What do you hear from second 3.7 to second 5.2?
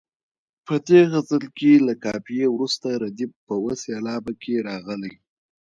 سېلابه کې راغلی.